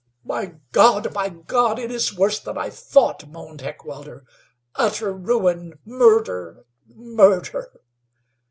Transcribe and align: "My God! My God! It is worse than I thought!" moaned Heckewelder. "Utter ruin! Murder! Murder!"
"My 0.25 0.55
God! 0.71 1.13
My 1.13 1.29
God! 1.29 1.77
It 1.77 1.91
is 1.91 2.17
worse 2.17 2.39
than 2.39 2.57
I 2.57 2.71
thought!" 2.71 3.27
moaned 3.29 3.61
Heckewelder. 3.61 4.25
"Utter 4.73 5.13
ruin! 5.13 5.77
Murder! 5.85 6.65
Murder!" 6.87 7.71